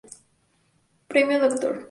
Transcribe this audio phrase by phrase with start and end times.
[1.07, 1.77] Premio “Dr.